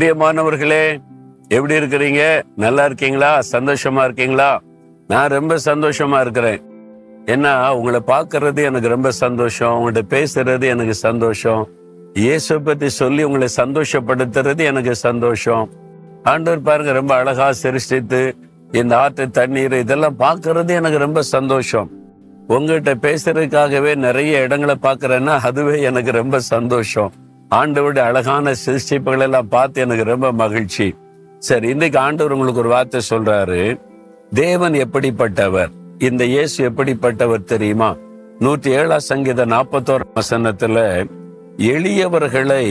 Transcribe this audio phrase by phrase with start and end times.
[0.00, 1.00] பிரியமானவர்களே
[1.48, 2.42] எப்படி இருக்கிறீங்க?
[2.56, 3.38] நல்லா இருக்கீங்களா?
[3.52, 4.60] சந்தோஷமா இருக்கீங்களா?
[5.08, 6.60] நான் ரொம்ப சந்தோஷமா இருக்கிறேன்.
[7.26, 11.68] ஏன்னா உங்களை பார்க்கறது எனக்கு ரொம்ப சந்தோஷம் உங்கள்ட்ட பேசுறது எனக்கு சந்தோஷம்.
[12.12, 15.70] இயேசு பத்தி சொல்லி உங்களை சந்தோஷப்படுத்துறது எனக்கு சந்தோஷம்.
[16.22, 18.34] ஆண்டவர் பாருங்க ரொம்ப அழகா சிருஷ்டித்து
[18.72, 21.90] இந்த ஆற்று தண்ணீர் இதெல்லாம் பார்க்கறது எனக்கு ரொம்ப சந்தோஷம்.
[22.46, 27.12] உங்ககிட்ட பேசுறதுக்காகவே நிறைய இடங்களை பார்க்கறேன்னா அதுவே எனக்கு ரொம்ப சந்தோஷம்.
[27.58, 30.94] ஆண்டவருடைய அழகான சிருஷ்டிப்புகள் எல்லாம் பார்த்து எனக்கு ரொம்ப மகிழ்ச்சி.
[31.38, 33.80] சரி இன்னைக்கு ஆண்டவர் உங்களுக்கு ஒரு வார்த்தை சொல்றாரு.
[34.32, 35.70] தேவன் எப்படிப்பட்டவர்?
[35.98, 37.96] இந்த இயேசு எப்படிப்பட்டவர் தெரியுமா?
[38.38, 41.06] நூற்றி ஏழாம் சங்கீத நாற்பத்தோரு வசனத்துல
[41.56, 42.64] எளியவர்களை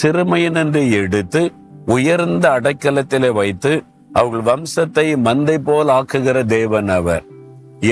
[0.00, 1.42] சிறுமையினின்று எடுத்து
[1.86, 3.72] உயர்ந்த அடைக்கலத்திலே வைத்து
[4.12, 7.24] அவர்கள் வம்சத்தை மந்தை போல் ஆக்குகிற தேவன் அவர்.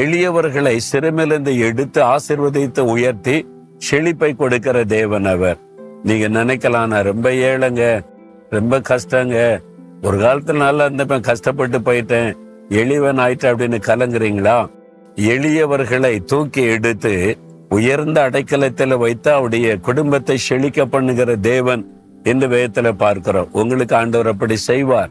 [0.02, 3.36] எளியவர்களை சிறுமிலிருந்து எடுத்து ஆசிர்வதித்து உயர்த்தி
[3.76, 5.58] செழிப்பை கொடுக்கிற தேவன் அவர்.
[6.02, 8.04] நீங்க நினைக்கலாம் நான் ரொம்ப ஏழைங்க
[8.50, 9.62] ரொம்ப கஷ்டங்க.
[10.02, 12.36] ஒரு காலத்துல நல்லா இருந்தப்ப கஷ்டப்பட்டு போயிட்டேன்.
[12.68, 14.70] எளிவன் ஆயிட்டு அப்படின்னு கலங்குறீங்களா?
[15.14, 21.90] எளியவர்களை தூக்கி எடுத்து உயர்ந்த அடைக்கலத்தில் வைத்து அவருடைய குடும்பத்தை செழிக்க பண்ணுகிற தேவன்
[22.22, 23.48] என்று வேதத்துல பார்க்கிறோம்.
[23.52, 25.10] உங்களுக்கு ஆண்டவர் அப்படி செய்வார்.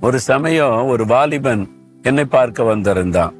[0.00, 1.70] ஒரு சமயம் ஒரு வாலிபன்
[2.02, 3.34] என்னை பார்க்க வந்திருந்தான்.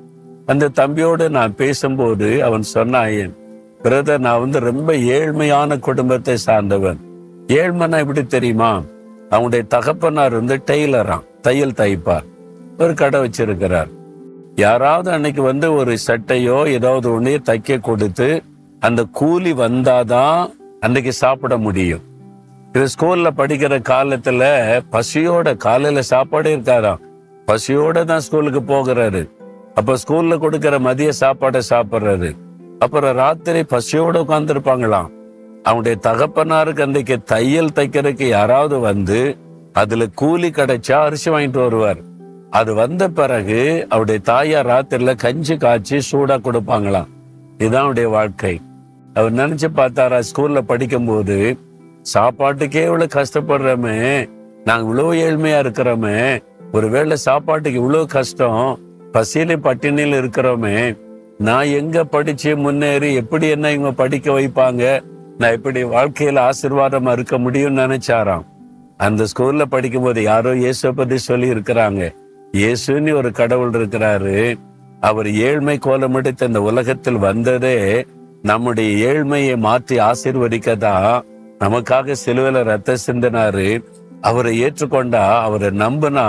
[0.46, 3.36] அந்த தம்பியோடு நான் பேசும்போது அவன் சொன்னாயன்
[3.82, 6.98] பிரதர் நான் வந்து ரொம்ப ஏழ்மையான குடும்பத்தை சார்ந்தவன்.
[7.46, 8.82] ஏழ்மைனா எப்படி தெரியுமா?
[9.30, 12.26] அவனுடைய தகப்பனார் வந்து டெய்லராம் தையல் தைப்பார்.
[12.78, 13.90] ஒரு கடை வச்சிருக்கிறார்.
[14.54, 18.42] யாராவது அன்னைக்கு வந்து ஒரு சட்டையோ ஏதாவது ஒண்ணு தைக்க கொடுத்து
[18.80, 22.00] அந்த கூலி வந்தாதான் அன்னைக்கு சாப்பிட முடியும்.
[22.72, 24.42] இது ஸ்கூல்ல படிக்கிற காலத்துல
[24.90, 27.00] பசியோட காலையில சாப்பாடே இருக்காராம்
[27.46, 29.28] பசியோட தான் ஸ்கூலுக்கு போகிறாரு.
[29.74, 32.36] அப்ப ஸ்கூல்ல கொடுக்கிற மதிய சாப்பாடை சாப்பிட்றாரு.
[32.80, 35.08] அப்புறம் ராத்திரி பசியோட உட்கார்ந்துருப்பாங்களாம்.
[35.62, 39.36] அவனுடைய தகப்பனாருக்கு அன்றைக்கு தையல் தைக்கிறதுக்கு யாராவது வந்து
[39.72, 42.00] அதுல கூலி கிடைச்சா அரிசி வாங்கிட்டு வருவார்.
[42.50, 47.10] அது வந்த பிறகு அவருடைய தாயார் ராத்திரில கஞ்சி காய்ச்சி சூடா கொடுப்பாங்களாம்.
[47.58, 48.60] இதுதான் அவருடைய வாழ்க்கை.
[49.14, 51.58] அவர் நினைச்சு பார்த்தாரா ஸ்கூல்ல படிக்கும்போது
[52.14, 54.28] சாப்பாட்டுக்கே இவ்வளவு கஷ்டப்படுறோமே
[54.64, 58.78] நாங்க இவ்வளவு ஏழ்மையா இருக்கிறோமே ஒருவேளை சாப்பாட்டுக்கு இவ்வளவு கஷ்டம்
[59.12, 60.76] பசியில பட்டினியில இருக்கிறோமே
[61.46, 64.82] நான் எங்க படிச்சு முன்னேறி எப்படி என்ன இவங்க படிக்க வைப்பாங்க?
[65.40, 68.44] நான் இப்படி வாழ்க்கையில ஆசிர்வாதமா இருக்க முடியும்னு நினைச்சாராம்.
[69.06, 72.02] அந்த ஸ்கூல்ல படிக்கும்போது யாரோ இயேசுவை பத்தி சொல்லி இருக்கிறாங்க
[72.60, 74.34] இயேசுன்னு ஒரு கடவுள் இருக்கிறாரு.
[75.08, 77.78] அவர் ஏழ்மை கோலம் எடுத்து இந்த உலகத்தில் வந்ததே
[78.50, 81.24] நம்முடைய ஏழ்மையை மாற்றி ஆசிர்வதிக்க தான்
[81.64, 83.68] நமக்காக சிலுவையில ரத்த சிந்தினாரு.
[84.28, 86.26] அவரை ஏற்றுக்கொண்டா அவரை நம்பினா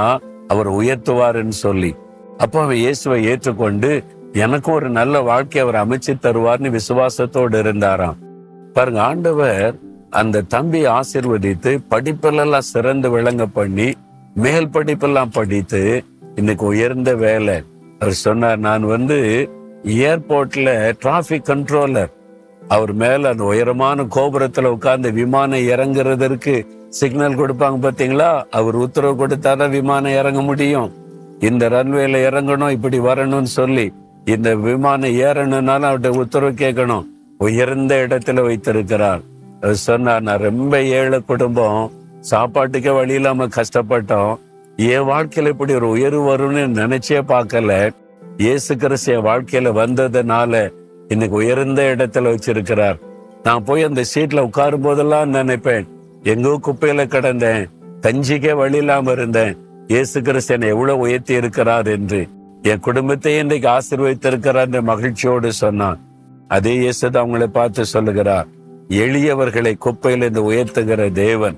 [0.48, 1.92] அவர் உயர்த்துவாருன்னு சொல்லி.
[2.38, 3.92] அப்போ அவன் இயேசுவை ஏற்றுக்கொண்டு
[4.34, 8.18] எனக்கு ஒரு நல்ல வாழ்க்கையை அவர் அமைச்சு தருவார்னு விசுவாசத்தோடு இருந்தாராம்.
[8.74, 9.75] பாருங்க ஆண்டவர்
[10.09, 13.94] அந்த தம்பி ஆசிர்வதித்து படிப்பெல்லாம் சிறந்து விளங்க பண்ணி
[14.36, 16.03] மேல் படிப்பெல்லாம் படித்து
[16.36, 17.64] இன்னைக்கு உயர்ந்த வேலை.
[18.00, 19.50] அவர் சொன்னார் நான் வந்து
[19.84, 22.12] ஏர்போர்ட்ல டிராபிக் கண்ட்ரோலர்.
[22.68, 28.44] அவர் மேல அந்த உயரமான கோபுரத்துல உட்கார்ந்து விமானம் இறங்குறதற்கு சிக்னல் கொடுப்பாங்க பாத்தீங்களா?
[28.50, 30.94] அவர் உத்தரவு கொடுத்தாதான் விமானம் இறங்க முடியும்.
[31.40, 33.94] இந்த ரன்வேல இறங்கணும் இப்படி வரணும்னு சொல்லி
[34.26, 37.06] இந்த விமானம் ஏறணும்னாலும் அவர்கிட்ட உத்தரவு கேட்கணும்.
[37.38, 39.22] உயர்ந்த இடத்துல வைத்திருக்கிறார்.
[39.72, 41.92] சொன்னார் நான் ரொம்ப ஏழை குடும்பம்.
[42.32, 44.38] சாப்பாட்டுக்கே வழி இல்லாம கஷ்டப்பட்டோம்.
[44.76, 47.92] என் வாழ்க்கையில இப்படி ஒரு உயர்வு வரும்னு நினைச்சே பார்க்கல.
[48.38, 50.72] இயேசு கிறிஸ்து என் வாழ்க்கையில வந்ததுனால
[51.08, 53.00] இன்னைக்கு உயர்ந்த இடத்துல வச்சிருக்கிறார்.
[53.44, 55.88] நான் போய் அந்த சீட்ல உட்காரும் போதெல்லாம் நினைப்பேன்.
[56.24, 57.70] எங்கோ குப்பையில கிடந்தேன்.
[58.02, 59.58] கஞ்சிக்கே வழி இல்லாம இருந்தேன்.
[59.88, 62.28] இயேசு கிறிஸ்து என்னை எவ்வளவு உயர்த்தி இருக்கிறார் என்று.
[62.70, 66.00] என் குடும்பத்தை இன்றைக்கு ஆசிர்வதித்திருக்கிறார் என்று மகிழ்ச்சியோடு சொன்னான்.
[66.56, 68.48] அதே இயேசுதான் அவங்களை பார்த்து சொல்லுகிறார்
[69.04, 71.58] எளியவர்களை குப்பையிலிருந்து உயர்த்துகிற தேவன்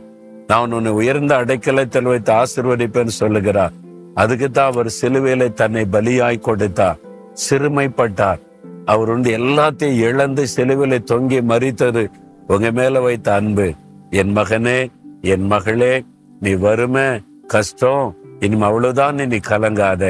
[0.49, 3.75] நான் உன்னை உயர்ந்த அடைக்கலத்தில் வைத்து ஆசிர்வதிப்பேன்னு சொல்லுகிறார்.
[4.21, 6.99] அதுக்கு தான் அவர் சிலுவையில தன்னை பலியாய் கொடுத்தார்
[7.45, 8.41] சிறுமைப்பட்டார்.
[8.91, 12.03] அவர் வந்து எல்லாத்தையும் இழந்து சிலுவையில தொங்கி மறித்தது
[12.53, 13.67] உங்க மேல வைத்த அன்பு.
[14.21, 14.79] என் மகனே
[15.33, 15.93] என் மகளே
[16.43, 17.07] நீ வறுமை
[17.53, 18.05] கஷ்டம்
[18.45, 20.05] இனிமே அவ்வளவுதான் நீ கலங்காத.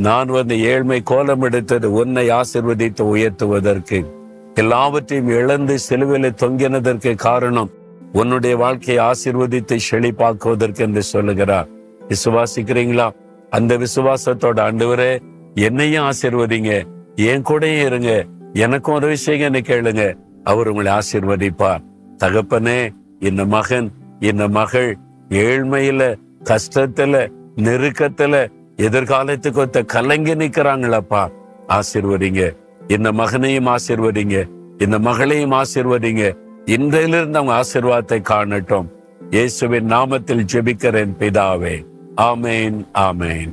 [0.00, 4.10] நான் வந்து ஏழ்மை கோலம் எடுத்தது உன்னை ஆசிர்வதித்து உயர்த்துவதற்கு.
[4.54, 7.70] எல்லாவற்றையும் இழந்து சிலுவையில தொங்கினதற்கு காரணம்
[8.12, 11.68] உன்னுடைய வாழ்க்கையை ஆசிர்வதித்து செழிப்பாக்குவதற்கு என்று சொல்லுகிறார்.
[12.08, 13.10] விசுவாசிக்கிறீங்களா?
[13.50, 15.18] அந்த விசுவாசத்தோட ஆண்டவரே
[15.54, 16.82] என்னையும் ஆசிர்வதிங்க.
[17.14, 18.24] என் கூடயும் இருங்க.
[18.52, 20.14] எனக்கும் ஒரு விஷயம் கேளுங்க.
[20.44, 21.80] அவர் உங்களை ஆசிர்வதிப்பார்.
[22.18, 22.88] தகப்பனே
[23.18, 24.96] இந்த மகன் இந்த மகள்
[25.28, 31.30] ஏழ்மையில கஷ்டத்துல நெருக்கத்துல எதிர்காலத்துக்கு ஒத்த கலங்கி நிக்கிறாங்களப்பா.
[31.68, 32.56] ஆசிர்வதிங்க.
[32.88, 34.48] இந்த மகனையும் ஆசிர்வதிங்க.
[34.78, 36.36] இந்த மகளையும் ஆசிர்வதிங்க.
[36.64, 38.90] இன்றையிலிருந்து அவங்க ஆசிர்வாதத்தை காணட்டும்.
[39.30, 41.86] இயேசுவின் நாமத்தில் ஜெபிக்கிறேன் பிதாவே.
[42.16, 43.52] ஆமேன் ஆமேன்.